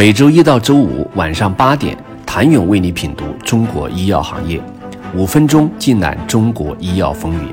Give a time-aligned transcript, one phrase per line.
[0.00, 4.58] 每周一到周五晚上八点，谭勇为你品读中国医药行业，
[5.14, 7.52] 五分钟尽览中国医药风云。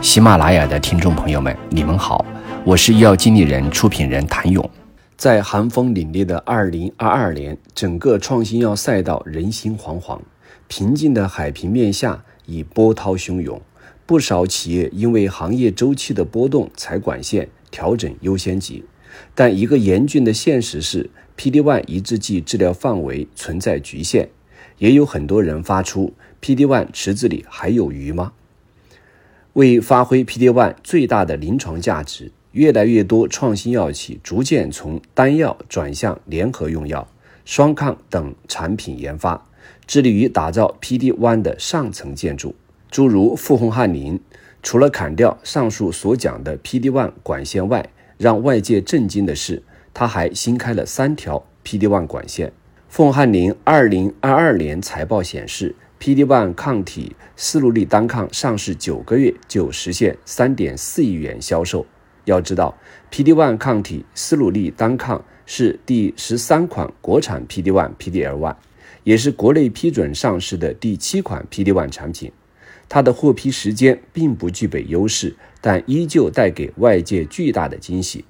[0.00, 2.24] 喜马拉雅的听众朋友们，你们好，
[2.64, 4.70] 我是医药经理人、出品人谭勇。
[5.16, 10.20] 在寒风凛冽的二零二二年，整个创新药赛道人心惶惶，
[10.68, 13.60] 平静的海平面下已波涛汹涌。
[14.06, 18.84] 不少企业因为行业周期的波动，裁管线、调整优先级。
[19.34, 21.10] 但一个严峻的现实是
[21.40, 24.28] ，PD-1 抑制剂治疗范围存在局限。
[24.76, 28.32] 也有很多人发出 PD-1 池子里还有鱼吗？
[29.54, 37.08] 为发挥 PD-1 最大的临床价值，越来越多创新药企逐渐从单药转向联合用药、
[37.46, 39.46] 双抗等产品研发，
[39.86, 42.54] 致力于打造 PD-1 的上层建筑。
[42.90, 44.20] 诸如富宏汉林，
[44.62, 47.88] 除了砍掉上述所讲的 PD-1 管线外，
[48.18, 52.52] 让外界震惊的是，他还新开了三条 PD-1 管线。
[52.88, 61.86] 富宏汉林2022年财报显示，PD-1 抗体斯鲁利单抗上市九个月就实现3.4亿元销售。
[62.24, 62.76] 要知道
[63.10, 68.56] ，PD-1 抗体斯鲁利单抗是第十三款国产 PD-1 PDL1，
[69.04, 72.32] 也是国内批准上市的第七款 PD-1 产品。
[72.88, 78.24] 它的获批时间并不具备优势，但依旧带给外界巨大的惊喜。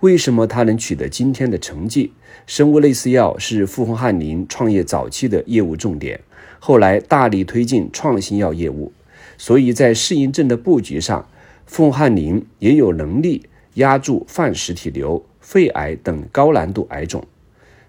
[0.00, 2.12] 为什么他能取得今天的成绩？
[2.46, 6.20] 生物类似药是富宏汉林创业早期的业务重点，
[6.58, 8.92] 后来大力推进创新药业务，
[9.38, 11.28] 所以在适应症的布局上，
[11.66, 13.42] 富宏汉林也有能力
[13.74, 17.24] 压住泛实体瘤、肺癌等高难度癌种。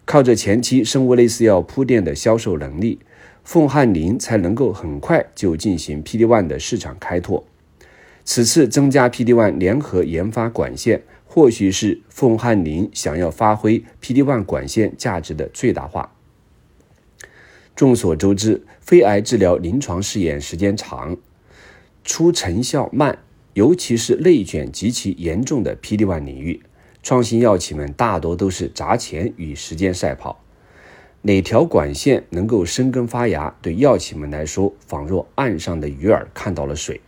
[0.06, 3.00] 靠着前期生物类似药铺垫的销售能力。
[3.46, 7.44] 凤汉林才能够很快就进行 PD-1 的市场开拓。
[8.24, 11.02] 此次增加 PD-1 联合研发管线，
[11.34, 16.14] 或许是凤汉林想要发挥 PD-1 管线价值的最大化。
[17.76, 21.18] 众所周知，肺癌治疗临床试验时间长，
[22.04, 23.18] 出成效慢，
[23.54, 26.62] 尤其是内卷极其严重的 PD-1 领域，
[27.02, 30.40] 创新药企们大多都是砸钱与时间赛跑。
[31.24, 37.02] 哪条管线能够生根发芽，对药企们来说，仿若岸上的鱼儿看到了水。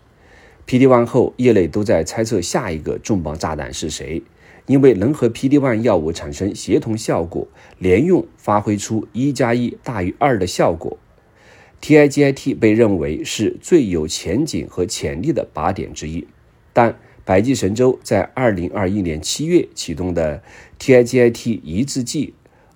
[0.68, 4.24] PD-1 后，业内都在猜测下一个重磅炸弹是谁，
[4.66, 10.98] 因为能和 PD-1 药物产生协同效果，连用发挥出一加一大于二的效果。
[11.81, 16.25] TIGIT 被认为是最有前景和潜力的靶点之一，
[16.74, 20.42] 但百济神州在2021年7月启动的
[20.80, 22.34] TIGIT 抑制剂。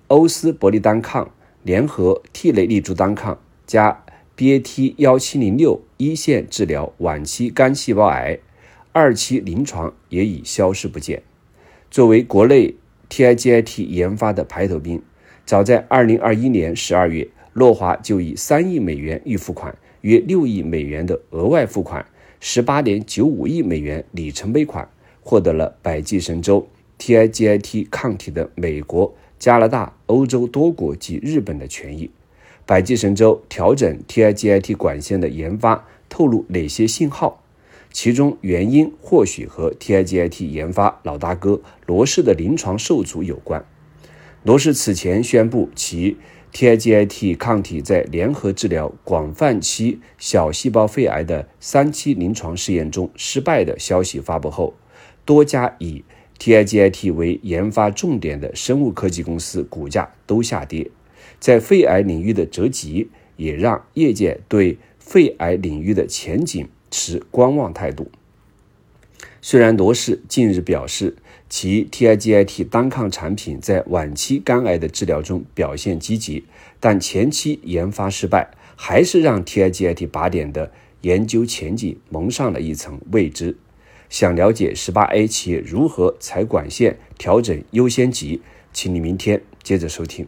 [0.08, 4.04] 欧司伯利单抗联合 T 类立珠单抗加
[4.40, 8.40] BAT 幺七零六一线治疗晚期肝细胞癌，
[8.94, 11.22] 二期临床也已消失不见。
[11.92, 12.76] 作为国内
[13.10, 15.02] TIGIT 研发的排头兵，
[15.46, 22.06] 早在二零二一年十二月，诺华就以三亿美元预付款、约六亿美元的额外付款、
[22.40, 24.88] 十八点九五亿美元里程碑款，
[25.20, 26.66] 获得了百济神州
[26.98, 29.14] TIGIT 抗体的美国。
[29.38, 32.10] 加拿大、欧洲多国及日本的权益，
[32.70, 37.44] 百济神州调整 TIGIT 管线的研发透露哪些信号？
[37.92, 43.66] 其中原因或许和 TIGIT 研发老大哥罗氏的临床受阻有关。
[44.44, 46.18] 罗氏此前宣布其
[46.54, 54.76] TIGIT 抗体在联合治疗广泛期小细胞肺癌的三期临床试验中失败的消息发布后，
[55.26, 56.04] 多家以
[56.38, 60.92] TIGIT 为研发重点的生物科技公司股价都下跌，
[61.40, 68.10] 在肺癌领域的折戟也让业界对肺癌领域的前景持观望态度。
[69.42, 71.16] 虽然罗氏近日表示
[71.48, 76.44] 其 TIGIT 单抗产品在晚期肝癌的治疗中表现积极，
[76.80, 83.56] 但前期研发失败还是让 TIGIT 靶点的研究前景蒙上了一层未知。
[84.10, 88.42] 想了解十八 A 企业如何踩管线、调整优先级，
[88.74, 90.28] 请你明天接着收听。